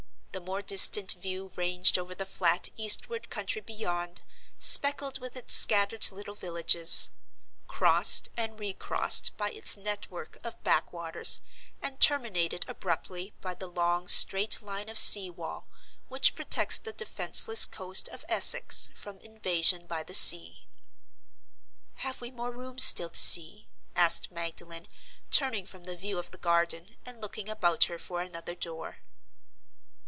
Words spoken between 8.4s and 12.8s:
recrossed by its network of "back waters"; and terminated